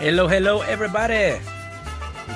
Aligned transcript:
Hello, 0.00 0.28
hello, 0.28 0.60
everybody. 0.60 1.40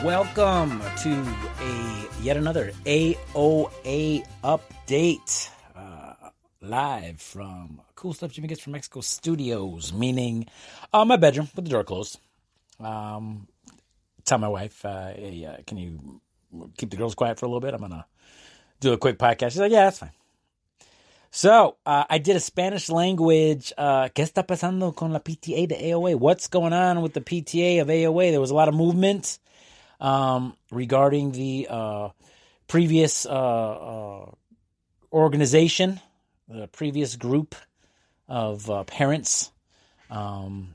Welcome 0.03 0.83
to 1.05 1.37
a 1.61 2.09
yet 2.21 2.37
another 2.37 2.73
AOA 2.85 4.27
update 4.43 5.49
uh, 5.77 6.31
live 6.61 7.21
from 7.21 7.81
Cool 7.95 8.15
Stuff 8.15 8.33
Jimmy 8.33 8.49
Gets 8.49 8.63
from 8.63 8.73
Mexico 8.73 9.01
Studios, 9.01 9.93
meaning 9.93 10.49
uh, 10.93 11.05
my 11.05 11.17
bedroom 11.17 11.49
with 11.55 11.65
the 11.65 11.71
door 11.71 11.85
closed. 11.85 12.19
Um, 12.81 13.47
tell 14.25 14.39
my 14.39 14.49
wife, 14.49 14.85
uh, 14.85 15.13
hey, 15.15 15.47
uh, 15.49 15.63
can 15.65 15.79
you 15.79 16.21
keep 16.77 16.91
the 16.91 16.97
girls 16.97 17.15
quiet 17.15 17.39
for 17.39 17.47
a 17.47 17.49
little 17.49 17.61
bit? 17.61 17.75
I'm 17.75 17.81
gonna 17.81 18.07
do 18.81 18.93
a 18.93 18.99
quick 18.99 19.19
podcast. 19.19 19.53
She's 19.53 19.61
like, 19.61 19.71
yeah, 19.71 19.85
that's 19.85 20.01
fine. 20.01 20.11
So, 21.35 21.77
uh, 21.87 22.05
I 22.11 22.19
did 22.19 22.37
a 22.37 22.41
Spanish 22.41 22.91
language, 22.91 23.73
uh, 23.79 24.11
¿Qué 24.11 24.23
está 24.23 24.47
pasando 24.47 24.95
con 24.95 25.15
la 25.15 25.21
PTA 25.21 25.67
de 25.67 25.91
AOA? 25.91 26.15
What's 26.19 26.47
going 26.47 26.75
on 26.75 27.01
with 27.01 27.15
the 27.15 27.23
PTA 27.23 27.81
of 27.81 27.89
AOA? 27.89 28.33
There 28.33 28.41
was 28.41 28.51
a 28.51 28.55
lot 28.55 28.69
of 28.69 28.75
movement 28.75 29.39
um, 29.99 30.55
regarding 30.71 31.33
the 31.33 31.69
uh, 31.71 32.09
previous 32.69 33.25
uh, 33.25 33.31
uh, 33.31 34.31
organization, 35.11 36.03
the 36.49 36.67
previous 36.67 37.17
group 37.17 37.55
of 38.29 38.69
uh, 38.69 38.85
parents 38.85 39.51
um, 40.11 40.75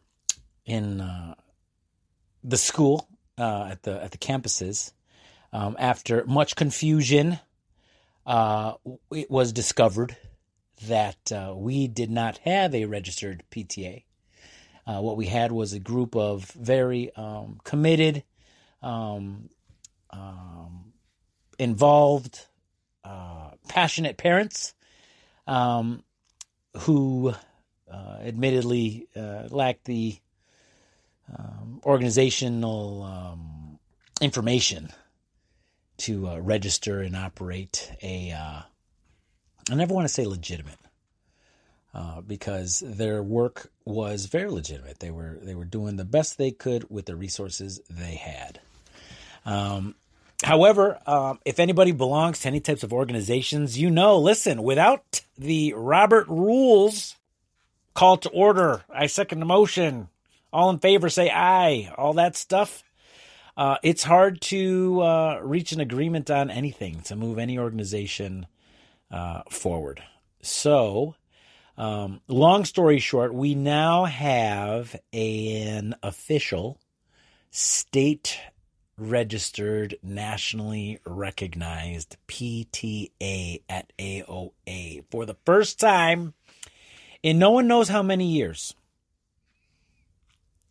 in 0.65 0.98
the 2.43 2.57
school 2.57 3.07
at 3.37 3.84
the 3.84 4.03
at 4.03 4.09
the 4.09 4.17
campuses. 4.17 4.91
Um, 5.53 5.76
after 5.77 6.26
much 6.26 6.55
confusion, 6.55 7.39
it 8.27 9.29
was 9.29 9.53
discovered 9.53 10.17
that 10.86 11.31
uh, 11.31 11.54
we 11.55 11.88
did 11.88 12.12
not 12.12 12.38
have 12.40 12.76
a 12.76 12.85
registered 12.85 13.43
PTA. 13.51 14.04
Uh, 14.85 15.01
what 15.01 15.18
we 15.18 15.26
had 15.26 15.51
was 15.51 15.74
a 15.74 15.79
group 15.79 16.15
of 16.15 16.46
very 16.51 17.13
um, 17.15 17.60
committed, 17.63 18.24
um, 18.82 19.49
um, 20.12 20.93
involved, 21.60 22.46
uh, 23.04 23.51
passionate 23.68 24.18
parents 24.18 24.74
um, 25.46 26.04
who 26.79 27.34
uh, 27.91 28.18
admittedly 28.21 29.07
uh, 29.16 29.44
lacked 29.49 29.85
the 29.85 30.18
um, 31.38 31.82
organizational 31.85 33.04
um, 33.04 33.79
information 34.21 34.90
to 35.98 36.27
uh, 36.27 36.38
register 36.38 37.01
and 37.01 37.16
operate 37.16 37.91
a 38.04 38.34
I 39.70 39.76
never 39.76 39.93
want 39.93 40.07
to 40.07 40.13
say 40.13 40.26
legitimate 40.26 40.79
uh, 41.93 42.21
because 42.21 42.82
their 42.85 43.21
work 43.23 43.71
was 43.85 44.26
very 44.26 44.49
legitimate. 44.49 44.99
They 44.99 45.12
were 45.12 45.40
they 45.41 45.55
were 45.55 45.65
doing 45.65 45.96
the 45.96 46.05
best 46.05 46.37
they 46.37 46.51
could 46.51 46.90
with 46.90 47.05
the 47.05 47.15
resources 47.15 47.82
they 47.90 48.15
had. 48.15 48.60
Um, 49.45 49.95
however, 50.43 50.99
um, 51.05 51.40
if 51.45 51.60
anybody 51.60 51.91
belongs 51.91 52.40
to 52.40 52.49
any 52.49 52.60
types 52.60 52.84
of 52.84 52.93
organizations, 52.93 53.77
you 53.77 53.90
know, 53.90 54.20
listen, 54.20 54.63
without 54.63 55.21
the 55.38 55.73
Robert 55.73 56.27
rules, 56.27 57.15
call 57.93 58.18
to 58.18 58.29
order, 58.29 58.84
I 58.90 59.07
second 59.07 59.40
the 59.40 59.45
motion, 59.45 60.10
all 60.54 60.70
in 60.70 60.79
favor 60.79 61.10
say 61.10 61.29
aye, 61.29 61.91
all 61.98 62.13
that 62.13 62.35
stuff. 62.35 62.84
Uh, 63.55 63.77
it's 63.82 64.03
hard 64.03 64.40
to 64.40 65.01
uh, 65.01 65.40
reach 65.41 65.72
an 65.72 65.79
agreement 65.79 66.29
on 66.29 66.51
anything 66.51 67.01
to 67.01 67.16
move 67.16 67.40
any 67.40 67.57
organization 67.57 68.45
uh, 69.12 69.41
forward. 69.50 70.03
So, 70.41 71.16
um, 71.78 72.22
long 72.28 72.66
story 72.66 73.00
short, 73.00 73.34
we 73.34 73.56
now 73.56 74.06
have 74.06 74.96
an 75.13 75.96
official 76.02 76.79
state 77.51 78.40
registered, 78.97 79.96
nationally 80.01 81.00
recognized 81.06 82.17
PTA 82.28 83.62
at 83.69 83.94
AOA 84.00 85.06
for 85.12 85.25
the 85.25 85.38
first 85.46 85.79
time 85.79 86.34
in 87.22 87.38
no 87.38 87.51
one 87.51 87.67
knows 87.67 87.90
how 87.90 88.01
many 88.01 88.25
years. 88.25 88.73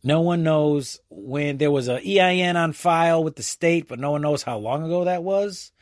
No 0.02 0.20
one 0.20 0.42
knows 0.42 1.00
when 1.08 1.58
there 1.58 1.70
was 1.70 1.88
a 1.88 2.00
EIN 2.00 2.56
on 2.56 2.72
file 2.72 3.24
with 3.24 3.36
the 3.36 3.42
state, 3.42 3.88
but 3.88 3.98
no 3.98 4.12
one 4.12 4.22
knows 4.22 4.42
how 4.42 4.58
long 4.58 4.84
ago 4.84 5.04
that 5.04 5.24
was. 5.24 5.72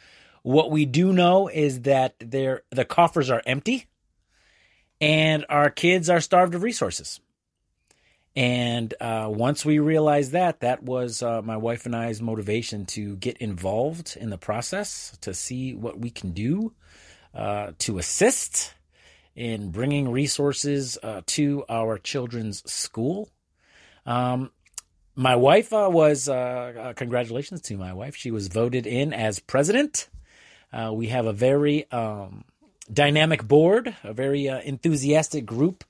What 0.44 0.70
we 0.70 0.84
do 0.84 1.14
know 1.14 1.48
is 1.48 1.80
that 1.82 2.18
the 2.18 2.86
coffers 2.86 3.30
are 3.30 3.40
empty 3.46 3.86
and 5.00 5.46
our 5.48 5.70
kids 5.70 6.10
are 6.10 6.20
starved 6.20 6.54
of 6.54 6.62
resources. 6.62 7.18
And 8.36 8.92
uh, 9.00 9.30
once 9.32 9.64
we 9.64 9.78
realized 9.78 10.32
that, 10.32 10.60
that 10.60 10.82
was 10.82 11.22
uh, 11.22 11.40
my 11.40 11.56
wife 11.56 11.86
and 11.86 11.96
I's 11.96 12.20
motivation 12.20 12.84
to 12.86 13.16
get 13.16 13.38
involved 13.38 14.18
in 14.20 14.28
the 14.28 14.36
process, 14.36 15.16
to 15.22 15.32
see 15.32 15.72
what 15.72 15.98
we 15.98 16.10
can 16.10 16.32
do 16.32 16.74
uh, 17.32 17.72
to 17.78 17.96
assist 17.96 18.74
in 19.34 19.70
bringing 19.70 20.10
resources 20.10 20.98
uh, 21.02 21.22
to 21.28 21.64
our 21.70 21.96
children's 21.96 22.70
school. 22.70 23.30
Um, 24.04 24.50
my 25.16 25.36
wife 25.36 25.72
uh, 25.72 25.88
was, 25.90 26.28
uh, 26.28 26.92
congratulations 26.96 27.62
to 27.62 27.78
my 27.78 27.94
wife. 27.94 28.14
She 28.14 28.30
was 28.30 28.48
voted 28.48 28.86
in 28.86 29.14
as 29.14 29.38
president 29.38 30.10
uh, 30.74 30.92
we 30.92 31.06
have 31.06 31.26
a 31.26 31.32
very 31.32 31.90
um, 31.92 32.44
dynamic 32.92 33.46
board, 33.46 33.94
a 34.02 34.12
very 34.12 34.48
uh, 34.48 34.60
enthusiastic 34.60 35.46
group 35.46 35.84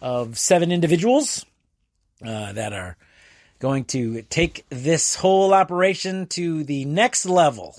of 0.00 0.36
seven 0.36 0.70
individuals 0.70 1.46
uh, 2.24 2.52
that 2.52 2.74
are 2.74 2.96
going 3.58 3.84
to 3.86 4.20
take 4.22 4.66
this 4.68 5.14
whole 5.14 5.54
operation 5.54 6.26
to 6.26 6.64
the 6.64 6.84
next 6.84 7.24
level. 7.24 7.74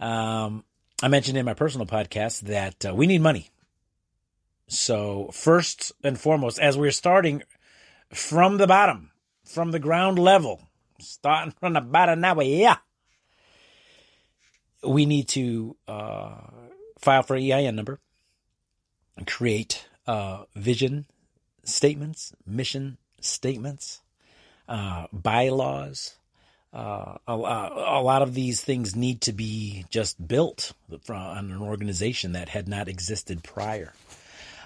Um, 0.00 0.64
I 1.02 1.08
mentioned 1.08 1.38
in 1.38 1.46
my 1.46 1.54
personal 1.54 1.86
podcast 1.86 2.40
that 2.40 2.84
uh, 2.84 2.92
we 2.92 3.06
need 3.06 3.22
money. 3.22 3.48
So, 4.66 5.30
first 5.32 5.92
and 6.02 6.18
foremost, 6.18 6.58
as 6.58 6.76
we're 6.76 6.90
starting 6.90 7.42
from 8.12 8.56
the 8.56 8.66
bottom, 8.66 9.12
from 9.44 9.70
the 9.70 9.78
ground 9.78 10.18
level, 10.18 10.60
starting 10.98 11.54
from 11.60 11.74
the 11.74 11.80
bottom 11.80 12.20
now, 12.20 12.40
yeah 12.40 12.78
we 14.82 15.06
need 15.06 15.28
to 15.28 15.76
uh, 15.86 16.36
file 16.98 17.22
for 17.22 17.36
EIN 17.36 17.76
number, 17.76 18.00
create 19.26 19.86
uh, 20.06 20.44
vision 20.56 21.06
statements, 21.64 22.32
mission 22.46 22.98
statements, 23.20 24.00
uh, 24.68 25.06
bylaws. 25.12 26.16
Uh, 26.72 27.18
a, 27.26 27.32
a, 27.32 28.00
lot 28.00 28.22
of 28.22 28.34
these 28.34 28.60
things 28.60 28.94
need 28.94 29.20
to 29.20 29.32
be 29.32 29.84
just 29.90 30.28
built 30.28 30.72
on 31.08 31.50
an 31.50 31.60
organization 31.60 32.32
that 32.32 32.48
had 32.48 32.68
not 32.68 32.88
existed 32.88 33.42
prior. 33.42 33.92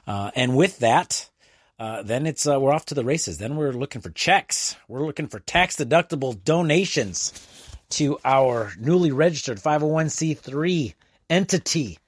Uh, 0.06 0.31
and 0.34 0.54
with 0.54 0.81
that, 0.81 1.31
uh, 1.78 2.02
then 2.02 2.26
it's 2.26 2.44
we're 2.44 2.72
off 2.72 2.84
to 2.84 2.94
the 2.94 3.04
races. 3.04 3.38
Then 3.38 3.56
we're 3.56 3.72
looking 3.72 4.02
for 4.02 4.10
checks. 4.10 4.76
We're 4.86 5.06
looking 5.06 5.28
for 5.28 5.41
tax 5.41 5.76
deductible 5.76 6.44
donations 6.44 7.32
to 7.91 8.19
our 8.25 8.72
newly 8.78 9.12
registered 9.12 9.59
501c3 9.59 10.95
entity 11.31 11.99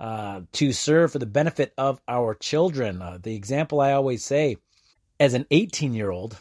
uh, 0.00 0.42
to 0.52 0.72
serve 0.72 1.12
for 1.12 1.18
the 1.18 1.26
benefit 1.26 1.72
of 1.78 2.00
our 2.08 2.34
children. 2.34 3.00
Uh, 3.00 3.18
the 3.22 3.34
example 3.34 3.80
I 3.80 3.92
always 3.92 4.24
say 4.24 4.56
as 5.18 5.34
an 5.34 5.46
18 5.50 5.94
year 5.94 6.10
old, 6.10 6.36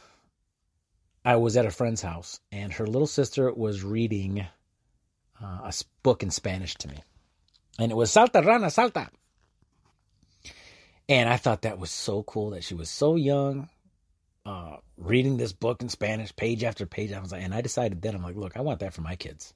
I 1.25 1.37
was 1.37 1.55
at 1.55 1.65
a 1.65 1.71
friend's 1.71 2.01
house 2.01 2.39
and 2.51 2.73
her 2.73 2.87
little 2.87 3.07
sister 3.07 3.51
was 3.53 3.83
reading 3.83 4.45
uh, 5.41 5.45
a 5.63 5.73
book 6.01 6.23
in 6.23 6.31
Spanish 6.31 6.75
to 6.75 6.87
me. 6.87 6.97
And 7.79 7.91
it 7.91 7.95
was 7.95 8.11
Salta 8.11 8.41
Rana 8.41 8.69
Salta. 8.69 9.09
And 11.09 11.29
I 11.29 11.37
thought 11.37 11.63
that 11.63 11.79
was 11.79 11.91
so 11.91 12.23
cool 12.23 12.51
that 12.51 12.63
she 12.63 12.75
was 12.75 12.89
so 12.89 13.15
young 13.15 13.69
uh, 14.45 14.77
reading 14.97 15.37
this 15.37 15.53
book 15.53 15.81
in 15.81 15.89
Spanish, 15.89 16.35
page 16.35 16.63
after 16.63 16.85
page. 16.85 17.11
I 17.11 17.19
was 17.19 17.31
like, 17.31 17.43
and 17.43 17.53
I 17.53 17.61
decided 17.61 18.01
then, 18.01 18.15
I'm 18.15 18.23
like, 18.23 18.35
look, 18.35 18.57
I 18.57 18.61
want 18.61 18.79
that 18.79 18.93
for 18.93 19.01
my 19.01 19.15
kids. 19.15 19.53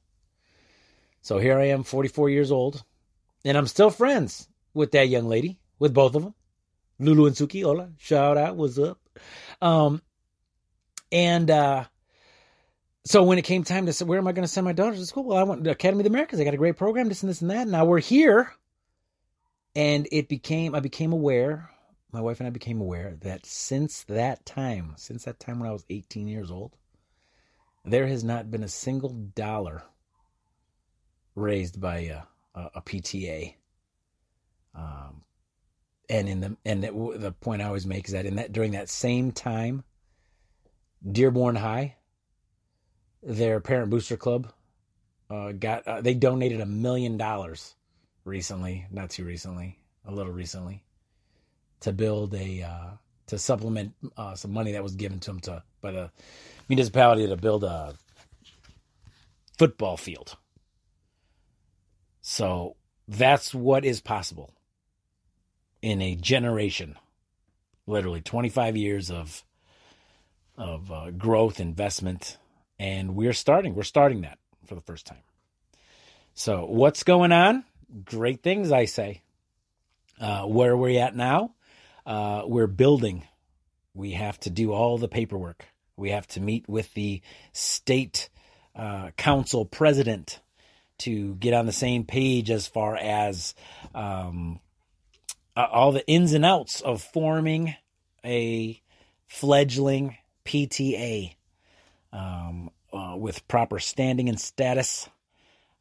So 1.21 1.39
here 1.39 1.59
I 1.59 1.65
am, 1.65 1.83
44 1.83 2.29
years 2.29 2.51
old, 2.51 2.83
and 3.43 3.57
I'm 3.57 3.67
still 3.67 3.89
friends 3.89 4.47
with 4.73 4.91
that 4.91 5.09
young 5.09 5.27
lady, 5.27 5.59
with 5.79 5.93
both 5.93 6.15
of 6.15 6.23
them. 6.23 6.33
Lulu 6.99 7.25
and 7.25 7.35
Suki, 7.35 7.63
hola, 7.63 7.89
shout 7.97 8.37
out, 8.37 8.55
what's 8.55 8.79
up? 8.79 8.99
Um, 9.61 10.01
and 11.11 11.51
uh, 11.51 11.83
so 13.05 13.23
when 13.23 13.37
it 13.37 13.43
came 13.43 13.63
time 13.63 13.85
to 13.85 13.93
say, 13.93 14.05
where 14.05 14.19
am 14.19 14.27
I 14.27 14.31
going 14.31 14.43
to 14.43 14.51
send 14.51 14.65
my 14.65 14.73
daughters 14.73 14.99
to 14.99 15.05
school? 15.05 15.25
Well, 15.25 15.37
I 15.37 15.43
went 15.43 15.63
to 15.63 15.71
Academy 15.71 16.01
of 16.01 16.05
the 16.05 16.09
Americas. 16.09 16.39
They 16.39 16.45
got 16.45 16.53
a 16.53 16.57
great 16.57 16.77
program, 16.77 17.09
this 17.09 17.23
and 17.23 17.29
this 17.29 17.41
and 17.41 17.51
that. 17.51 17.67
Now 17.67 17.85
we're 17.85 17.99
here, 17.99 18.51
and 19.75 20.07
it 20.11 20.27
became 20.27 20.73
I 20.75 20.79
became 20.79 21.13
aware 21.13 21.69
my 22.11 22.21
wife 22.21 22.39
and 22.39 22.47
I 22.47 22.51
became 22.51 22.81
aware 22.81 23.17
that 23.21 23.45
since 23.45 24.03
that 24.03 24.45
time, 24.45 24.93
since 24.97 25.25
that 25.25 25.39
time 25.39 25.59
when 25.59 25.69
I 25.69 25.73
was 25.73 25.85
18 25.89 26.27
years 26.27 26.49
old, 26.49 26.75
there 27.83 28.07
has 28.07 28.23
not 28.23 28.51
been 28.51 28.63
a 28.63 28.69
single 28.69 29.09
dollar 29.09 29.83
raised 31.35 31.79
by 31.79 31.99
a, 31.99 32.21
a, 32.55 32.69
a 32.75 32.81
PTA. 32.81 33.55
Um, 34.75 35.23
and 36.09 36.29
in 36.29 36.39
the 36.39 36.57
and 36.63 36.83
the, 36.83 37.35
point 37.41 37.61
I 37.61 37.65
always 37.65 37.85
make 37.85 38.07
is 38.07 38.13
that 38.13 38.25
in 38.25 38.35
that 38.35 38.53
during 38.53 38.71
that 38.71 38.89
same 38.89 39.31
time, 39.31 39.83
Dearborn 41.11 41.55
High 41.55 41.97
their 43.27 43.59
parent 43.59 43.89
booster 43.89 44.17
club 44.17 44.51
uh, 45.29 45.51
got 45.51 45.87
uh, 45.87 46.01
they 46.01 46.13
donated 46.13 46.61
a 46.61 46.65
million 46.65 47.17
dollars 47.17 47.75
recently, 48.23 48.85
not 48.91 49.09
too 49.09 49.25
recently, 49.25 49.79
a 50.05 50.11
little 50.11 50.31
recently, 50.31 50.83
to 51.81 51.91
build 51.91 52.33
a 52.33 52.63
uh, 52.63 52.89
to 53.27 53.37
supplement 53.37 53.93
uh, 54.15 54.35
some 54.35 54.51
money 54.51 54.71
that 54.71 54.83
was 54.83 54.95
given 54.95 55.19
to 55.19 55.31
them 55.31 55.39
to 55.41 55.63
by 55.81 55.91
the 55.91 56.11
municipality 56.69 57.27
to 57.27 57.37
build 57.37 57.63
a 57.63 57.95
football 59.57 59.97
field. 59.97 60.35
So 62.21 62.75
that's 63.07 63.53
what 63.53 63.85
is 63.85 64.01
possible 64.01 64.53
in 65.81 66.01
a 66.01 66.15
generation, 66.15 66.95
literally 67.85 68.21
25 68.21 68.75
years 68.75 69.11
of 69.11 69.43
of 70.57 70.91
uh, 70.91 71.11
growth 71.11 71.59
investment, 71.59 72.37
and 72.79 73.15
we're 73.15 73.33
starting. 73.33 73.75
We're 73.75 73.83
starting 73.83 74.21
that 74.21 74.39
for 74.65 74.75
the 74.75 74.81
first 74.81 75.05
time. 75.05 75.21
So 76.33 76.65
what's 76.65 77.03
going 77.03 77.31
on? 77.31 77.63
Great 78.03 78.41
things, 78.43 78.71
I 78.71 78.85
say. 78.85 79.21
Uh, 80.19 80.43
where 80.43 80.71
are 80.71 80.77
we 80.77 80.97
at 80.97 81.15
now? 81.15 81.53
Uh, 82.07 82.43
we're 82.45 82.67
building. 82.67 83.27
We 83.93 84.11
have 84.11 84.39
to 84.41 84.49
do 84.49 84.71
all 84.71 84.97
the 84.97 85.09
paperwork. 85.09 85.65
We 85.97 86.11
have 86.11 86.25
to 86.27 86.39
meet 86.39 86.69
with 86.69 86.93
the 86.93 87.21
state 87.51 88.29
uh, 88.73 89.11
council 89.17 89.65
president 89.65 90.39
to 90.99 91.35
get 91.35 91.53
on 91.53 91.65
the 91.65 91.73
same 91.73 92.05
page 92.05 92.49
as 92.49 92.65
far 92.65 92.95
as 92.95 93.53
um, 93.93 94.61
all 95.55 95.91
the 95.91 96.07
ins 96.07 96.31
and 96.31 96.45
outs 96.45 96.79
of 96.79 97.01
forming 97.01 97.75
a 98.23 98.81
fledgling 99.27 100.15
PTA 100.45 101.35
um, 102.13 102.69
uh, 102.93 103.15
with 103.17 103.45
proper 103.49 103.79
standing 103.79 104.29
and 104.29 104.39
status. 104.39 105.09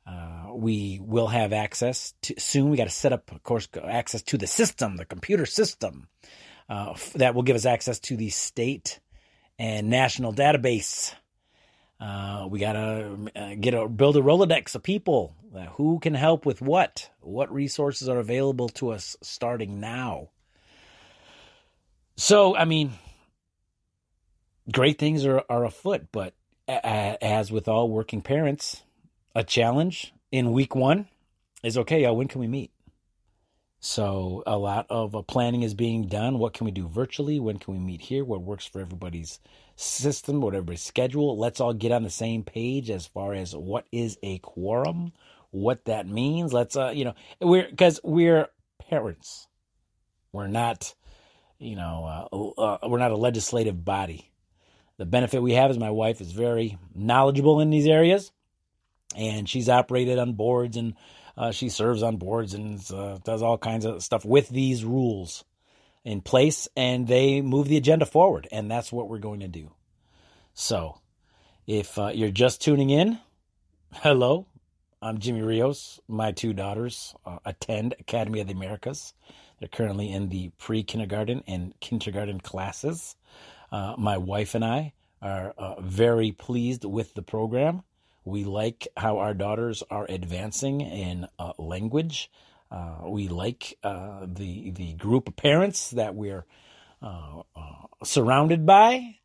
Uh, 0.06 0.54
we 0.54 1.00
will 1.02 1.26
have 1.26 1.52
access 1.52 2.14
to 2.22 2.38
soon. 2.38 2.70
We 2.70 2.76
got 2.76 2.84
to 2.84 2.90
set 2.90 3.12
up, 3.12 3.32
of 3.32 3.42
course, 3.42 3.68
access 3.82 4.22
to 4.22 4.38
the 4.38 4.46
system, 4.46 4.96
the 4.96 5.04
computer 5.04 5.46
system 5.46 6.08
uh, 6.68 6.94
that 7.16 7.34
will 7.34 7.42
give 7.42 7.56
us 7.56 7.66
access 7.66 7.98
to 8.00 8.16
the 8.16 8.30
state 8.30 9.00
and 9.58 9.88
national 9.88 10.32
database. 10.32 11.14
Uh, 11.98 12.46
we 12.50 12.60
gotta 12.60 13.16
uh, 13.34 13.54
get 13.58 13.72
a 13.72 13.88
build 13.88 14.18
a 14.18 14.20
rolodex 14.20 14.74
of 14.74 14.82
people 14.82 15.34
uh, 15.56 15.64
who 15.76 15.98
can 15.98 16.12
help 16.12 16.44
with 16.44 16.60
what, 16.60 17.08
what 17.20 17.52
resources 17.52 18.08
are 18.08 18.18
available 18.18 18.68
to 18.68 18.90
us 18.90 19.16
starting 19.22 19.80
now. 19.80 20.28
So, 22.16 22.54
I 22.54 22.66
mean, 22.66 22.92
great 24.70 24.98
things 24.98 25.24
are, 25.24 25.42
are 25.48 25.64
afoot, 25.64 26.08
but 26.12 26.34
as 26.68 27.50
with 27.50 27.68
all 27.68 27.88
working 27.88 28.20
parents, 28.20 28.82
a 29.36 29.44
challenge 29.44 30.14
in 30.32 30.50
week 30.52 30.74
one 30.74 31.06
is 31.62 31.76
okay, 31.76 32.02
y'all, 32.02 32.16
when 32.16 32.26
can 32.26 32.40
we 32.40 32.46
meet? 32.46 32.70
So 33.80 34.42
a 34.46 34.56
lot 34.56 34.86
of 34.88 35.14
uh, 35.14 35.20
planning 35.20 35.62
is 35.62 35.74
being 35.74 36.06
done. 36.06 36.38
What 36.38 36.54
can 36.54 36.64
we 36.64 36.70
do 36.70 36.88
virtually? 36.88 37.38
When 37.38 37.58
can 37.58 37.74
we 37.74 37.80
meet 37.80 38.00
here? 38.00 38.24
What 38.24 38.40
works 38.40 38.64
for 38.64 38.80
everybody's 38.80 39.38
system, 39.76 40.40
what 40.40 40.54
everybody's 40.54 40.82
schedule? 40.82 41.36
Let's 41.36 41.60
all 41.60 41.74
get 41.74 41.92
on 41.92 42.02
the 42.02 42.08
same 42.08 42.44
page 42.44 42.88
as 42.88 43.06
far 43.06 43.34
as 43.34 43.54
what 43.54 43.86
is 43.92 44.16
a 44.22 44.38
quorum, 44.38 45.12
what 45.50 45.84
that 45.84 46.08
means. 46.08 46.54
Let's 46.54 46.74
uh, 46.74 46.92
you 46.94 47.04
know, 47.04 47.14
we're 47.38 47.68
because 47.68 48.00
we're 48.02 48.48
parents. 48.88 49.48
We're 50.32 50.46
not, 50.46 50.94
you 51.58 51.76
know, 51.76 52.28
uh, 52.32 52.60
uh, 52.60 52.88
we're 52.88 52.98
not 52.98 53.12
a 53.12 53.16
legislative 53.16 53.84
body. 53.84 54.30
The 54.96 55.04
benefit 55.04 55.42
we 55.42 55.52
have 55.52 55.70
is 55.70 55.78
my 55.78 55.90
wife 55.90 56.22
is 56.22 56.32
very 56.32 56.78
knowledgeable 56.94 57.60
in 57.60 57.68
these 57.68 57.86
areas, 57.86 58.32
and 59.16 59.48
she's 59.48 59.68
operated 59.68 60.18
on 60.18 60.34
boards 60.34 60.76
and 60.76 60.94
uh, 61.36 61.50
she 61.50 61.68
serves 61.68 62.02
on 62.02 62.16
boards 62.16 62.54
and 62.54 62.80
uh, 62.92 63.18
does 63.24 63.42
all 63.42 63.58
kinds 63.58 63.84
of 63.84 64.02
stuff 64.02 64.24
with 64.24 64.48
these 64.48 64.84
rules 64.84 65.44
in 66.04 66.20
place, 66.20 66.68
and 66.76 67.08
they 67.08 67.40
move 67.40 67.66
the 67.66 67.76
agenda 67.76 68.06
forward, 68.06 68.46
and 68.52 68.70
that's 68.70 68.92
what 68.92 69.08
we're 69.08 69.18
going 69.18 69.40
to 69.40 69.48
do. 69.48 69.72
So, 70.54 71.00
if 71.66 71.98
uh, 71.98 72.12
you're 72.14 72.30
just 72.30 72.62
tuning 72.62 72.90
in, 72.90 73.18
hello, 73.92 74.46
I'm 75.02 75.18
Jimmy 75.18 75.42
Rios. 75.42 76.00
My 76.06 76.30
two 76.30 76.52
daughters 76.52 77.14
uh, 77.26 77.38
attend 77.44 77.94
Academy 77.98 78.40
of 78.40 78.46
the 78.46 78.54
Americas. 78.54 79.14
They're 79.58 79.68
currently 79.68 80.12
in 80.12 80.28
the 80.28 80.50
pre 80.58 80.84
kindergarten 80.84 81.42
and 81.46 81.74
kindergarten 81.80 82.40
classes. 82.40 83.16
Uh, 83.72 83.94
my 83.98 84.16
wife 84.16 84.54
and 84.54 84.64
I 84.64 84.92
are 85.20 85.54
uh, 85.58 85.80
very 85.80 86.30
pleased 86.30 86.84
with 86.84 87.14
the 87.14 87.22
program. 87.22 87.82
We 88.26 88.44
like 88.44 88.88
how 88.96 89.18
our 89.18 89.34
daughters 89.34 89.82
are 89.90 90.04
advancing 90.08 90.80
in 90.80 91.28
uh, 91.38 91.52
language. 91.58 92.30
Uh, 92.70 93.02
we 93.06 93.28
like 93.28 93.78
uh, 93.84 94.26
the 94.26 94.72
the 94.72 94.94
group 94.94 95.28
of 95.28 95.36
parents 95.36 95.90
that 95.92 96.14
we're 96.14 96.44
uh, 97.00 97.42
uh, 97.54 97.86
surrounded 98.02 98.66
by, 98.66 99.16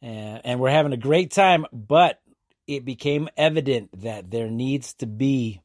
and, 0.00 0.40
and 0.44 0.60
we're 0.60 0.70
having 0.70 0.92
a 0.92 0.96
great 0.96 1.32
time. 1.32 1.66
But 1.72 2.20
it 2.66 2.84
became 2.84 3.28
evident 3.36 3.90
that 4.02 4.30
there 4.30 4.48
needs 4.48 4.94
to 4.94 5.06
be 5.06 5.60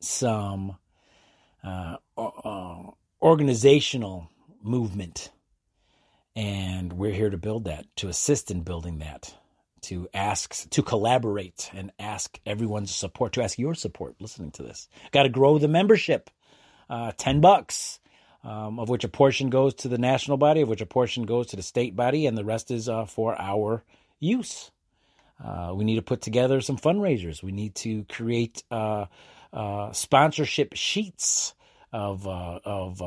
some 0.00 0.76
organizational 3.22 4.28
movement 4.62 5.30
and 6.34 6.92
we're 6.92 7.12
here 7.12 7.30
to 7.30 7.36
build 7.36 7.64
that, 7.64 7.84
to 7.96 8.08
assist 8.08 8.50
in 8.50 8.62
building 8.62 8.98
that, 8.98 9.34
to 9.82 10.08
ask, 10.14 10.68
to 10.70 10.82
collaborate 10.82 11.70
and 11.74 11.92
ask 11.98 12.38
everyone's 12.46 12.94
support, 12.94 13.32
to 13.34 13.42
ask 13.42 13.58
your 13.58 13.74
support 13.74 14.16
listening 14.20 14.50
to 14.52 14.62
this. 14.62 14.88
Got 15.10 15.24
to 15.24 15.28
grow 15.28 15.58
the 15.58 15.68
membership. 15.68 16.30
Uh, 16.90 17.12
10 17.16 17.40
bucks, 17.40 18.00
um, 18.44 18.78
of 18.78 18.88
which 18.88 19.04
a 19.04 19.08
portion 19.08 19.48
goes 19.50 19.74
to 19.74 19.88
the 19.88 19.98
national 19.98 20.36
body, 20.36 20.60
of 20.60 20.68
which 20.68 20.80
a 20.80 20.86
portion 20.86 21.24
goes 21.24 21.46
to 21.48 21.56
the 21.56 21.62
state 21.62 21.96
body, 21.96 22.26
and 22.26 22.36
the 22.36 22.44
rest 22.44 22.70
is 22.70 22.88
uh, 22.88 23.06
for 23.06 23.40
our 23.40 23.82
use. 24.20 24.70
Uh, 25.42 25.72
we 25.74 25.84
need 25.84 25.96
to 25.96 26.02
put 26.02 26.20
together 26.20 26.60
some 26.60 26.76
fundraisers. 26.76 27.42
We 27.42 27.52
need 27.52 27.74
to 27.76 28.04
create 28.04 28.62
uh, 28.70 29.06
uh, 29.52 29.92
sponsorship 29.92 30.74
sheets 30.74 31.54
of 31.92 32.26
uh, 32.26 32.60
of 32.64 33.02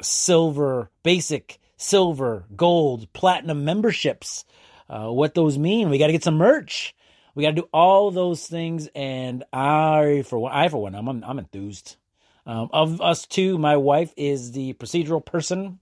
silver 0.00 0.90
basic 1.02 1.60
silver, 1.76 2.46
gold, 2.56 3.12
platinum 3.12 3.64
memberships. 3.64 4.44
Uh, 4.88 5.10
what 5.10 5.34
those 5.34 5.58
mean? 5.58 5.90
We 5.90 5.98
got 5.98 6.06
to 6.06 6.12
get 6.12 6.24
some 6.24 6.36
merch. 6.36 6.94
We 7.34 7.42
got 7.42 7.50
to 7.50 7.62
do 7.62 7.68
all 7.72 8.10
those 8.10 8.46
things. 8.46 8.88
And 8.94 9.44
I, 9.52 10.22
for 10.26 10.38
one, 10.38 10.52
I 10.52 10.68
for 10.68 10.82
one, 10.82 10.94
I'm 10.94 11.08
I'm 11.08 11.38
enthused. 11.38 11.96
Um, 12.46 12.70
of 12.72 13.00
us 13.00 13.26
two, 13.26 13.58
my 13.58 13.76
wife 13.76 14.12
is 14.16 14.52
the 14.52 14.74
procedural 14.74 15.24
person. 15.24 15.80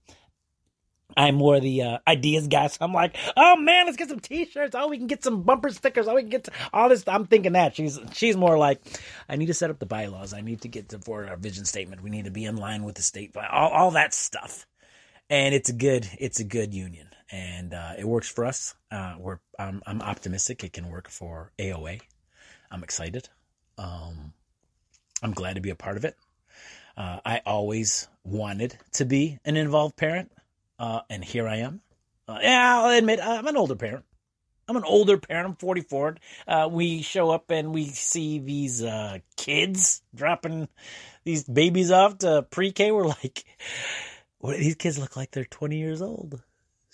I'm 1.17 1.35
more 1.35 1.59
the 1.59 1.81
uh, 1.83 1.97
ideas 2.07 2.47
guy. 2.47 2.67
So 2.67 2.77
I'm 2.81 2.91
like, 2.91 3.15
oh 3.37 3.55
man, 3.55 3.85
let's 3.85 3.97
get 3.97 4.09
some 4.09 4.19
t-shirts. 4.19 4.75
Oh, 4.75 4.89
we 4.89 4.97
can 4.97 5.07
get 5.07 5.23
some 5.23 5.43
bumper 5.43 5.69
stickers. 5.69 6.07
Oh, 6.07 6.15
we 6.15 6.23
can 6.23 6.31
get 6.31 6.49
all 6.73 6.89
this. 6.89 7.03
I'm 7.07 7.27
thinking 7.27 7.53
that 7.53 7.75
she's 7.75 7.99
she's 8.13 8.35
more 8.35 8.57
like, 8.57 8.81
I 9.29 9.35
need 9.37 9.45
to 9.45 9.53
set 9.53 9.69
up 9.69 9.79
the 9.79 9.85
bylaws. 9.85 10.33
I 10.33 10.41
need 10.41 10.61
to 10.61 10.67
get 10.67 10.89
to, 10.89 10.99
for 10.99 11.27
our 11.27 11.37
vision 11.37 11.65
statement. 11.65 12.01
We 12.01 12.09
need 12.09 12.25
to 12.25 12.31
be 12.31 12.45
in 12.45 12.57
line 12.57 12.83
with 12.83 12.95
the 12.95 13.03
state. 13.03 13.35
All 13.37 13.69
all 13.69 13.91
that 13.91 14.13
stuff 14.13 14.65
and 15.29 15.55
it's 15.55 15.69
a 15.69 15.73
good 15.73 16.07
it's 16.19 16.39
a 16.39 16.43
good 16.43 16.73
union, 16.73 17.07
and 17.31 17.73
uh, 17.73 17.93
it 17.97 18.05
works 18.05 18.29
for 18.29 18.45
us. 18.45 18.75
Uh, 18.91 19.15
we're 19.19 19.39
I'm, 19.57 19.81
I'm 19.85 20.01
optimistic 20.01 20.63
it 20.63 20.73
can 20.73 20.89
work 20.89 21.09
for 21.09 21.51
AOA. 21.59 22.01
I'm 22.71 22.83
excited. 22.83 23.29
Um, 23.77 24.33
I'm 25.23 25.33
glad 25.33 25.55
to 25.55 25.61
be 25.61 25.69
a 25.69 25.75
part 25.75 25.97
of 25.97 26.05
it. 26.05 26.15
Uh, 26.97 27.19
I 27.25 27.41
always 27.45 28.07
wanted 28.23 28.77
to 28.93 29.05
be 29.05 29.39
an 29.43 29.57
involved 29.57 29.97
parent, 29.97 30.31
uh, 30.79 31.01
and 31.09 31.23
here 31.23 31.47
I 31.47 31.57
am. 31.57 31.81
Uh, 32.27 32.39
yeah, 32.41 32.79
I'll 32.79 32.97
admit 32.97 33.19
I'm 33.21 33.47
an 33.47 33.57
older 33.57 33.75
parent. 33.75 34.05
I'm 34.67 34.77
an 34.77 34.83
older 34.83 35.17
parent. 35.17 35.47
I'm 35.47 35.55
44. 35.55 36.17
Uh, 36.47 36.69
we 36.71 37.03
show 37.03 37.29
up 37.29 37.51
and 37.51 37.71
we 37.71 37.85
see 37.85 38.39
these 38.39 38.83
kids 39.37 40.01
dropping 40.15 40.67
these 41.23 41.43
babies 41.43 41.91
off 41.91 42.17
to 42.19 42.47
pre-K. 42.49 42.91
We're 42.91 43.05
like, 43.07 43.45
what, 44.39 44.53
do 44.53 44.63
these 44.63 44.75
kids 44.75 44.97
look 44.97 45.15
like 45.15 45.31
they're 45.31 45.45
20 45.45 45.77
years 45.77 46.01
old. 46.01 46.41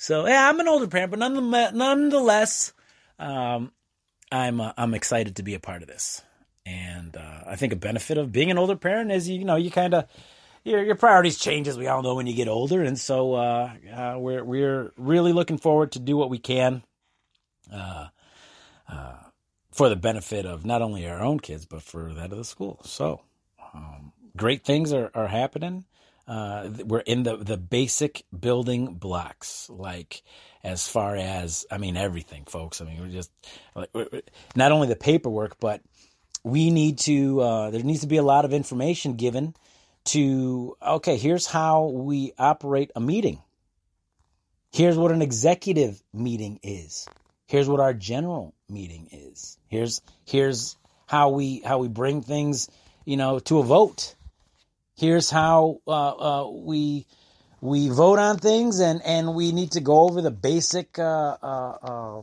So 0.02 0.26
yeah, 0.26 0.50
I'm 0.50 0.60
an 0.60 0.68
older 0.68 0.88
parent, 0.88 1.12
but 1.12 1.20
nonetheless, 1.20 2.74
um, 3.20 3.72
I'm 4.32 4.60
uh, 4.60 4.74
I'm 4.76 4.96
excited 4.96 5.36
to 5.36 5.44
be 5.44 5.54
a 5.54 5.60
part 5.60 5.84
of 5.84 5.88
this. 5.88 6.24
And 6.66 7.16
uh, 7.16 7.42
I 7.46 7.56
think 7.56 7.72
a 7.72 7.76
benefit 7.76 8.18
of 8.18 8.32
being 8.32 8.50
an 8.50 8.58
older 8.58 8.76
parent 8.76 9.12
is 9.12 9.30
you 9.30 9.46
know 9.46 9.58
you 9.58 9.70
kind 9.70 9.94
of 9.94 10.06
your 10.64 10.84
your 10.84 10.96
priorities 10.96 11.38
change 11.38 11.68
as 11.68 11.78
we 11.78 11.86
all 11.86 12.02
know 12.02 12.16
when 12.16 12.26
you 12.26 12.34
get 12.34 12.48
older, 12.48 12.82
and 12.82 13.00
so 13.00 13.36
uh, 13.36 13.74
uh, 13.94 14.16
we're 14.18 14.44
we're 14.44 14.92
really 14.98 15.34
looking 15.34 15.60
forward 15.60 15.92
to 15.92 16.00
do 16.00 16.18
what 16.18 16.32
we 16.32 16.40
can 16.40 16.82
uh, 17.72 18.08
uh, 18.90 19.18
for 19.72 19.88
the 19.88 19.96
benefit 19.96 20.48
of 20.48 20.66
not 20.66 20.82
only 20.82 21.08
our 21.08 21.22
own 21.22 21.40
kids 21.40 21.68
but 21.68 21.84
for 21.84 22.12
that 22.16 22.32
of 22.32 22.40
the 22.40 22.44
school. 22.44 22.80
So 22.84 23.22
um, 23.72 24.14
great 24.36 24.66
things 24.66 24.94
are 24.94 25.12
are 25.14 25.28
happening. 25.28 25.86
Uh, 26.28 26.70
we're 26.86 27.00
in 27.00 27.24
the 27.24 27.38
the 27.38 27.58
basic 27.58 28.24
building 28.38 28.94
blocks, 28.96 29.70
like 29.70 30.24
as 30.64 30.88
far 30.88 31.16
as 31.16 31.66
I 31.72 31.78
mean 31.78 31.98
everything, 31.98 32.46
folks. 32.46 32.82
I 32.82 32.86
mean 32.86 33.00
we're 33.00 33.10
just 33.10 33.32
like 33.76 33.90
not 34.56 34.72
only 34.72 34.88
the 34.88 34.96
paperwork, 34.96 35.60
but 35.60 35.82
we 36.44 36.72
need 36.72 37.00
to. 37.00 37.42
Uh, 37.42 37.70
there 37.72 37.84
needs 37.84 38.02
to 38.02 38.08
be 38.08 38.18
a 38.18 38.24
lot 38.24 38.46
of 38.46 38.54
information 38.54 39.16
given 39.16 39.56
to. 40.06 40.76
Okay, 40.82 41.18
here's 41.18 41.48
how 41.48 41.88
we 41.88 42.34
operate 42.38 42.92
a 42.96 43.00
meeting. 43.00 43.42
Here's 44.72 44.98
what 44.98 45.12
an 45.12 45.22
executive 45.22 46.02
meeting 46.14 46.60
is. 46.64 47.08
Here's 47.46 47.68
what 47.68 47.82
our 47.82 47.94
general 47.94 48.54
meeting 48.70 49.10
is. 49.12 49.58
Here's 49.68 50.02
here's 50.26 50.78
how 51.06 51.30
we 51.32 51.60
how 51.60 51.80
we 51.80 51.90
bring 51.90 52.22
things, 52.22 52.70
you 53.04 53.18
know, 53.18 53.40
to 53.40 53.60
a 53.60 53.64
vote. 53.64 54.16
Here's 55.02 55.32
how 55.32 55.82
uh, 55.88 55.92
uh, 55.92 56.52
we 56.52 57.08
we 57.60 57.90
vote 57.90 58.20
on 58.20 58.38
things, 58.38 58.80
and 58.80 59.02
and 59.04 59.34
we 59.34 59.52
need 59.52 59.72
to 59.72 59.82
go 59.82 60.02
over 60.02 60.22
the 60.22 60.30
basic 60.30 61.00
uh, 61.00 61.38
uh, 61.42 61.78
uh 61.82 62.22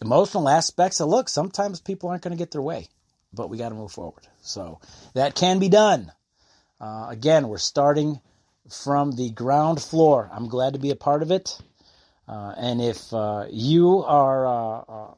emotional 0.00 0.48
aspects. 0.48 1.00
Of 1.00 1.10
look, 1.10 1.28
sometimes 1.28 1.82
people 1.82 2.08
aren't 2.08 2.22
going 2.22 2.34
to 2.34 2.38
get 2.38 2.50
their 2.50 2.62
way, 2.62 2.88
but 3.34 3.50
we 3.50 3.58
got 3.58 3.68
to 3.68 3.74
move 3.74 3.92
forward. 3.92 4.26
So 4.40 4.80
that 5.12 5.34
can 5.34 5.58
be 5.58 5.68
done. 5.68 6.12
Uh, 6.80 7.08
again, 7.10 7.46
we're 7.46 7.58
starting 7.58 8.22
from 8.70 9.12
the 9.12 9.28
ground 9.28 9.82
floor. 9.82 10.30
I'm 10.32 10.48
glad 10.48 10.72
to 10.72 10.78
be 10.78 10.92
a 10.92 10.96
part 10.96 11.22
of 11.22 11.30
it. 11.30 11.60
And 12.26 12.80
if 12.80 13.12
you 13.52 14.02
are 14.02 15.14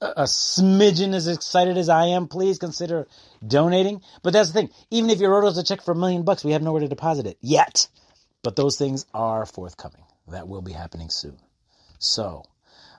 a 0.00 0.24
smidgen 0.24 1.14
as 1.14 1.28
excited 1.28 1.76
as 1.76 1.88
I 1.88 2.06
am, 2.06 2.28
please 2.28 2.58
consider 2.58 3.06
donating. 3.46 4.02
But 4.22 4.32
that's 4.32 4.50
the 4.50 4.60
thing. 4.60 4.70
Even 4.90 5.10
if 5.10 5.20
you 5.20 5.28
wrote 5.28 5.44
us 5.44 5.58
a 5.58 5.64
check 5.64 5.82
for 5.82 5.92
a 5.92 5.96
million 5.96 6.22
bucks, 6.22 6.44
we 6.44 6.52
have 6.52 6.62
nowhere 6.62 6.80
to 6.80 6.88
deposit 6.88 7.26
it 7.26 7.38
yet. 7.40 7.88
But 8.42 8.56
those 8.56 8.76
things 8.76 9.06
are 9.14 9.46
forthcoming. 9.46 10.02
That 10.28 10.48
will 10.48 10.62
be 10.62 10.72
happening 10.72 11.10
soon. 11.10 11.36
So 11.98 12.44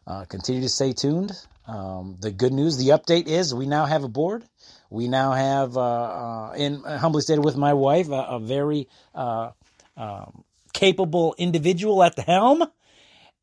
uh, 0.07 0.25
continue 0.25 0.61
to 0.61 0.69
stay 0.69 0.93
tuned. 0.93 1.31
Um, 1.67 2.17
the 2.19 2.31
good 2.31 2.53
news, 2.53 2.77
the 2.77 2.89
update 2.89 3.27
is 3.27 3.53
we 3.53 3.65
now 3.65 3.85
have 3.85 4.03
a 4.03 4.09
board. 4.09 4.43
We 4.89 5.07
now 5.07 5.31
have, 5.31 5.77
uh, 5.77 6.51
in 6.55 6.83
humbly 6.83 7.21
stated 7.21 7.43
with 7.43 7.57
my 7.57 7.73
wife, 7.73 8.09
a, 8.09 8.21
a 8.29 8.39
very 8.39 8.87
um, 9.15 9.53
capable 10.73 11.35
individual 11.37 12.03
at 12.03 12.15
the 12.15 12.21
helm 12.21 12.63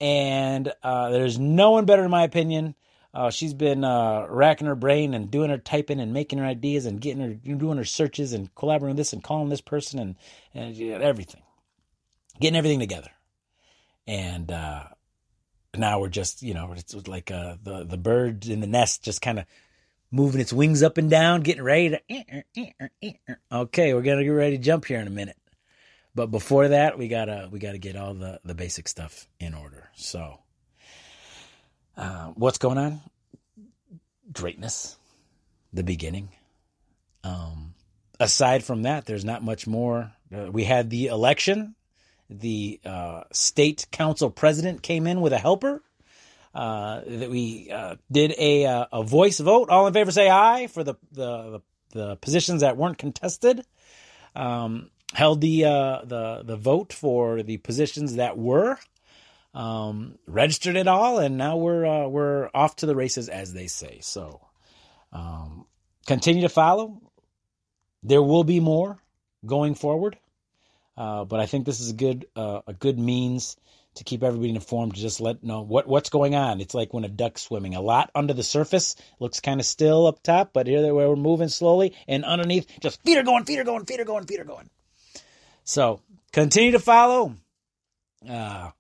and 0.01 0.73
uh, 0.83 1.11
there's 1.11 1.39
no 1.39 1.73
one 1.73 1.85
better, 1.85 2.05
in 2.05 2.11
my 2.11 2.25
opinion. 2.25 2.75
Uh, 3.13 3.31
she's 3.31 3.55
been 3.55 3.83
uh, 3.83 4.27
racking 4.29 4.69
her 4.69 4.77
brain 4.77 5.15
and 5.15 5.31
doing 5.31 5.51
her 5.51 5.59
typing 5.59 5.99
and 5.99 6.13
making 6.13 6.39
her 6.39 6.45
ideas 6.45 6.87
and 6.87 7.01
getting 7.01 7.23
her 7.23 7.35
doing 7.35 7.77
her 7.77 7.85
searches 7.85 8.33
and 8.33 8.55
collaborating 8.55 8.95
with 8.95 8.99
this 8.99 9.13
and 9.13 9.25
calling 9.25 9.49
this 9.49 9.61
person 9.61 9.99
and 9.99 10.15
and 10.55 10.77
you 10.77 10.91
know, 10.91 11.05
everything, 11.05 11.43
getting 12.41 12.57
everything 12.57 12.79
together. 12.79 13.11
And 14.07 14.51
uh, 14.53 14.85
now 15.77 16.01
we're 16.01 16.09
just 16.09 16.43
you 16.43 16.55
know 16.55 16.73
it's 16.77 16.95
like 17.09 17.31
uh, 17.31 17.57
the 17.63 17.85
the 17.85 17.99
bird 17.99 18.47
in 18.47 18.61
the 18.61 18.67
nest 18.69 19.03
just 19.03 19.21
kind 19.21 19.41
of 19.41 19.45
moving 20.11 20.41
its 20.41 20.53
wings 20.53 20.83
up 20.83 20.99
and 20.99 21.11
down, 21.11 21.43
getting 21.43 21.63
ready 21.63 21.91
to. 21.91 22.01
Okay, 23.53 23.95
we're 23.95 24.03
gonna 24.03 24.25
get 24.25 24.31
ready 24.31 24.57
to 24.57 24.63
jump 24.63 24.85
here 24.85 25.01
in 25.01 25.07
a 25.07 25.11
minute. 25.11 25.37
But 26.15 26.31
before 26.31 26.69
that, 26.69 26.99
we 26.99 27.09
gotta 27.09 27.49
we 27.51 27.59
gotta 27.59 27.79
get 27.79 27.97
all 27.97 28.15
the 28.15 28.41
the 28.45 28.55
basic 28.55 28.89
stuff 28.89 29.29
in 29.39 29.55
order. 29.55 29.91
So, 29.95 30.41
uh, 31.97 32.29
what's 32.29 32.59
going 32.59 32.79
on? 32.79 33.01
Greatness, 34.33 34.97
the 35.73 35.83
beginning. 35.83 36.31
Um, 37.25 37.75
aside 38.19 38.65
from 38.65 38.83
that, 38.83 39.07
there's 39.07 39.25
not 39.25 39.43
much 39.43 39.67
more. 39.67 40.13
Uh, 40.35 40.51
we 40.51 40.65
had 40.65 40.91
the 40.91 41.07
election. 41.07 41.75
The 42.29 42.81
uh, 42.85 43.25
state 43.33 43.87
council 43.91 44.31
president 44.31 44.83
came 44.83 45.07
in 45.07 45.21
with 45.21 45.33
a 45.33 45.39
helper. 45.39 45.83
Uh, 46.55 47.03
that 47.07 47.31
we 47.31 47.71
uh, 47.71 47.95
did 48.11 48.35
a 48.37 48.87
a 48.93 49.03
voice 49.05 49.39
vote. 49.39 49.69
All 49.69 49.87
in 49.87 49.93
favor, 49.93 50.11
say 50.11 50.29
aye 50.29 50.67
for 50.67 50.83
the 50.83 50.95
the 51.13 51.61
the 51.93 52.17
positions 52.17 52.63
that 52.63 52.77
weren't 52.77 52.99
contested. 52.99 53.65
Um, 54.35 54.91
held 55.13 55.41
the 55.41 55.63
the 55.63 56.43
the 56.45 56.57
vote 56.57 56.93
for 56.93 57.43
the 57.43 57.59
positions 57.59 58.17
that 58.17 58.37
were 58.37 58.79
um, 59.55 60.19
registered 60.27 60.77
it 60.77 60.87
all, 60.87 61.19
and 61.19 61.37
now 61.37 61.57
we're 61.57 61.85
uh, 61.85 62.09
we're 62.09 62.51
off 62.55 62.77
to 62.77 62.87
the 62.87 62.95
races, 62.95 63.29
as 63.29 63.53
they 63.53 63.67
say. 63.67 63.99
So 64.03 64.41
um, 65.13 65.67
continue 66.07 66.43
to 66.43 66.49
follow. 66.49 67.01
There 68.03 68.23
will 68.23 68.45
be 68.45 68.61
more 68.61 68.99
going 69.45 69.75
forward, 69.75 70.19
uh, 70.97 71.25
but 71.25 71.41
I 71.41 71.47
think 71.47 71.67
this 71.67 71.81
is 71.81 71.91
a 71.91 71.95
good 71.95 72.27
uh, 72.37 72.61
a 72.67 72.73
good 72.73 72.99
means 72.99 73.57
to 73.97 74.05
keep 74.05 74.23
everybody 74.23 74.51
informed. 74.51 74.95
To 74.95 75.01
just 75.01 75.21
let 75.21 75.43
know 75.43 75.63
what 75.63 75.89
what's 75.89 76.11
going 76.11 76.37
on. 76.37 76.61
It's 76.61 76.75
like 76.75 76.95
when 76.95 77.05
a 77.05 77.09
duck's 77.09 77.43
swimming. 77.43 77.75
A 77.75 77.81
lot 77.81 78.11
under 78.15 78.33
the 78.33 78.45
surface 78.45 78.95
looks 79.19 79.41
kind 79.41 79.59
of 79.59 79.67
still 79.67 80.07
up 80.07 80.23
top, 80.23 80.53
but 80.53 80.69
here 80.69 80.95
we're 80.95 81.17
moving 81.17 81.49
slowly, 81.49 81.95
and 82.07 82.25
underneath, 82.25 82.69
just 82.81 83.03
feet 83.03 83.19
are 83.19 83.25
going, 83.25 83.45
feet 83.45 83.59
are 83.59 83.65
going, 83.65 83.85
feet 83.85 84.01
are 84.01 84.05
going, 84.05 84.27
feet 84.27 84.41
are 84.41 84.45
going. 84.45 84.71
So 85.65 86.01
continue 86.33 86.73
to 86.73 86.79
follow. 86.79 87.35
Uh, 88.29 88.71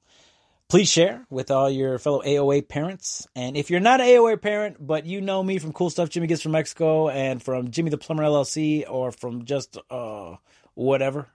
please 0.70 0.88
share 0.88 1.26
with 1.28 1.50
all 1.50 1.68
your 1.68 1.98
fellow 1.98 2.22
AOA 2.22 2.68
parents. 2.68 3.26
And 3.34 3.56
if 3.56 3.70
you're 3.70 3.80
not 3.80 4.00
an 4.00 4.06
AOA 4.06 4.40
parent, 4.40 4.76
but 4.78 5.04
you 5.04 5.20
know 5.20 5.42
me 5.42 5.58
from 5.58 5.72
Cool 5.72 5.90
Stuff 5.90 6.08
Jimmy 6.08 6.28
Gets 6.28 6.42
from 6.42 6.52
Mexico 6.52 7.08
and 7.08 7.42
from 7.42 7.70
Jimmy 7.70 7.90
the 7.90 7.98
Plumber 7.98 8.22
LLC 8.22 8.84
or 8.88 9.12
from 9.12 9.44
just 9.44 9.76
uh, 9.90 10.36
whatever, 10.74 11.28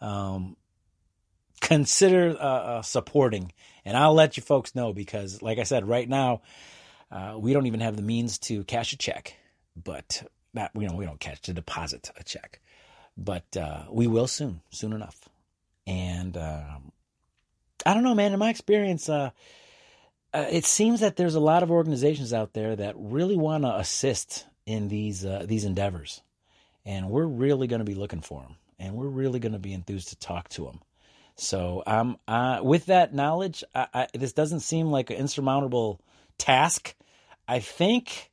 um, 0.00 0.56
consider 1.60 2.30
uh, 2.30 2.42
uh, 2.42 2.82
supporting. 2.82 3.52
And 3.84 3.96
I'll 3.96 4.14
let 4.14 4.36
you 4.36 4.42
folks 4.42 4.74
know 4.74 4.92
because, 4.92 5.42
like 5.42 5.58
I 5.58 5.64
said, 5.64 5.86
right 5.86 6.08
now, 6.08 6.40
uh, 7.12 7.36
we 7.38 7.52
don't 7.52 7.66
even 7.66 7.80
have 7.80 7.96
the 7.96 8.02
means 8.02 8.38
to 8.40 8.64
cash 8.64 8.94
a 8.94 8.96
check, 8.96 9.36
but 9.76 10.22
not, 10.54 10.70
you 10.74 10.88
know, 10.88 10.96
we 10.96 11.04
don't 11.04 11.20
cash 11.20 11.40
to 11.42 11.52
deposit 11.52 12.10
a 12.16 12.24
check 12.24 12.60
but 13.16 13.56
uh, 13.56 13.84
we 13.90 14.06
will 14.06 14.26
soon, 14.26 14.60
soon 14.70 14.92
enough. 14.92 15.28
And 15.86 16.36
um, 16.36 16.92
I 17.86 17.94
don't 17.94 18.02
know, 18.02 18.14
man. 18.14 18.32
In 18.32 18.38
my 18.38 18.50
experience, 18.50 19.08
uh, 19.08 19.30
uh, 20.32 20.46
it 20.50 20.64
seems 20.64 21.00
that 21.00 21.16
there's 21.16 21.34
a 21.34 21.40
lot 21.40 21.62
of 21.62 21.70
organizations 21.70 22.32
out 22.32 22.52
there 22.52 22.74
that 22.76 22.94
really 22.96 23.36
want 23.36 23.64
to 23.64 23.74
assist 23.76 24.46
in 24.66 24.88
these 24.88 25.24
uh, 25.24 25.44
these 25.46 25.64
endeavors, 25.64 26.22
and 26.84 27.10
we're 27.10 27.26
really 27.26 27.66
going 27.66 27.80
to 27.80 27.84
be 27.84 27.94
looking 27.94 28.20
for 28.20 28.42
them, 28.42 28.56
and 28.78 28.94
we're 28.94 29.06
really 29.06 29.38
going 29.38 29.52
to 29.52 29.58
be 29.58 29.72
enthused 29.72 30.08
to 30.08 30.16
talk 30.16 30.48
to 30.50 30.64
them. 30.64 30.80
So, 31.36 31.82
um, 31.86 32.18
uh, 32.28 32.60
with 32.62 32.86
that 32.86 33.12
knowledge, 33.12 33.64
I, 33.74 33.86
I, 33.92 34.06
this 34.14 34.32
doesn't 34.32 34.60
seem 34.60 34.90
like 34.90 35.10
an 35.10 35.16
insurmountable 35.16 36.00
task. 36.38 36.94
I 37.46 37.58
think 37.58 38.30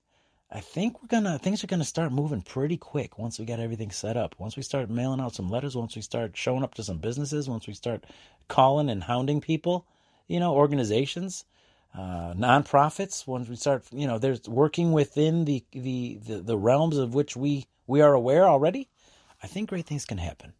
I 0.53 0.59
think 0.59 1.01
we're 1.01 1.07
gonna 1.07 1.39
things 1.39 1.63
are 1.63 1.67
gonna 1.67 1.85
start 1.85 2.11
moving 2.11 2.41
pretty 2.41 2.75
quick 2.75 3.17
once 3.17 3.39
we 3.39 3.45
get 3.45 3.61
everything 3.61 3.89
set 3.89 4.17
up. 4.17 4.35
Once 4.37 4.57
we 4.57 4.63
start 4.63 4.89
mailing 4.89 5.21
out 5.21 5.33
some 5.33 5.49
letters, 5.49 5.77
once 5.77 5.95
we 5.95 6.01
start 6.01 6.35
showing 6.35 6.61
up 6.61 6.73
to 6.73 6.83
some 6.83 6.97
businesses, 6.97 7.47
once 7.47 7.67
we 7.67 7.73
start 7.73 8.03
calling 8.49 8.89
and 8.89 9.03
hounding 9.03 9.39
people, 9.39 9.85
you 10.27 10.41
know, 10.41 10.53
organizations, 10.53 11.45
uh, 11.93 12.33
nonprofits. 12.33 13.25
Once 13.25 13.47
we 13.47 13.55
start, 13.55 13.85
you 13.93 14.05
know, 14.05 14.17
there's 14.17 14.41
working 14.47 14.91
within 14.91 15.45
the, 15.45 15.63
the 15.71 16.19
the 16.25 16.41
the 16.41 16.57
realms 16.57 16.97
of 16.97 17.13
which 17.13 17.37
we 17.37 17.65
we 17.87 18.01
are 18.01 18.13
aware 18.13 18.45
already. 18.45 18.89
I 19.41 19.47
think 19.47 19.69
great 19.69 19.85
things 19.85 20.05
can 20.05 20.17
happen. 20.17 20.51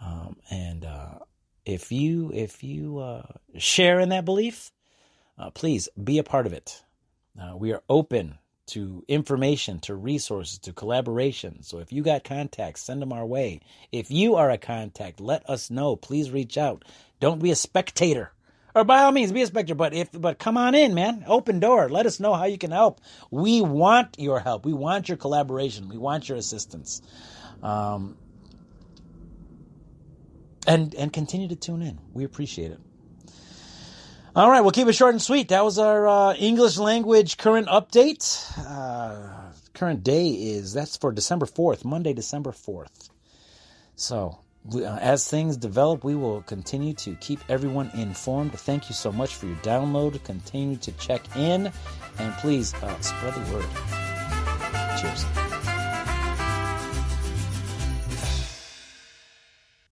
Um, 0.00 0.36
and 0.50 0.86
uh, 0.86 1.18
if 1.66 1.92
you 1.92 2.32
if 2.32 2.64
you 2.64 2.98
uh, 2.98 3.26
share 3.58 4.00
in 4.00 4.08
that 4.08 4.24
belief, 4.24 4.72
uh, 5.38 5.50
please 5.50 5.90
be 6.02 6.16
a 6.16 6.24
part 6.24 6.46
of 6.46 6.54
it. 6.54 6.82
Uh, 7.38 7.56
we 7.56 7.72
are 7.72 7.82
open 7.90 8.38
to 8.72 9.04
information, 9.06 9.78
to 9.80 9.94
resources, 9.94 10.58
to 10.58 10.72
collaboration. 10.72 11.62
So 11.62 11.78
if 11.78 11.92
you 11.92 12.02
got 12.02 12.24
contacts, 12.24 12.80
send 12.80 13.02
them 13.02 13.12
our 13.12 13.26
way. 13.26 13.60
If 13.92 14.10
you 14.10 14.36
are 14.36 14.50
a 14.50 14.56
contact, 14.56 15.20
let 15.20 15.48
us 15.48 15.70
know. 15.70 15.94
Please 15.94 16.30
reach 16.30 16.56
out. 16.56 16.84
Don't 17.20 17.42
be 17.42 17.50
a 17.50 17.54
spectator. 17.54 18.32
Or 18.74 18.84
by 18.84 19.02
all 19.02 19.12
means, 19.12 19.30
be 19.30 19.42
a 19.42 19.46
spectator, 19.46 19.74
but 19.74 19.92
if 19.92 20.08
but 20.12 20.38
come 20.38 20.56
on 20.56 20.74
in, 20.74 20.94
man. 20.94 21.24
Open 21.26 21.60
door. 21.60 21.90
Let 21.90 22.06
us 22.06 22.18
know 22.18 22.32
how 22.32 22.46
you 22.46 22.56
can 22.56 22.70
help. 22.70 23.02
We 23.30 23.60
want 23.60 24.16
your 24.18 24.40
help. 24.40 24.64
We 24.64 24.72
want 24.72 25.06
your 25.08 25.18
collaboration. 25.18 25.90
We 25.90 25.98
want 25.98 26.30
your 26.30 26.38
assistance. 26.38 27.02
Um, 27.62 28.16
and 30.66 30.94
and 30.94 31.12
continue 31.12 31.48
to 31.48 31.56
tune 31.56 31.82
in. 31.82 31.98
We 32.14 32.24
appreciate 32.24 32.70
it. 32.70 32.80
All 34.34 34.50
right, 34.50 34.62
we'll 34.62 34.70
keep 34.70 34.88
it 34.88 34.94
short 34.94 35.12
and 35.12 35.20
sweet. 35.20 35.48
That 35.48 35.62
was 35.62 35.78
our 35.78 36.08
uh, 36.08 36.34
English 36.34 36.78
language 36.78 37.36
current 37.36 37.68
update. 37.68 38.24
Uh, 38.66 39.52
current 39.74 40.02
day 40.02 40.28
is 40.28 40.72
that's 40.72 40.96
for 40.96 41.12
December 41.12 41.44
4th, 41.44 41.84
Monday, 41.84 42.14
December 42.14 42.50
4th. 42.50 43.10
So, 43.94 44.38
uh, 44.74 44.84
as 44.84 45.28
things 45.28 45.58
develop, 45.58 46.02
we 46.02 46.14
will 46.14 46.40
continue 46.42 46.94
to 46.94 47.14
keep 47.16 47.40
everyone 47.50 47.90
informed. 47.92 48.58
Thank 48.58 48.88
you 48.88 48.94
so 48.94 49.12
much 49.12 49.34
for 49.34 49.44
your 49.44 49.56
download. 49.56 50.24
Continue 50.24 50.76
to 50.76 50.92
check 50.92 51.36
in 51.36 51.70
and 52.18 52.34
please 52.38 52.72
uh, 52.72 52.98
spread 53.00 53.34
the 53.34 53.52
word. 53.52 53.66
Cheers. 54.98 55.41